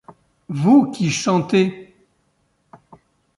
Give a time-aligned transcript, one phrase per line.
[0.49, 1.95] Vous qui chantez;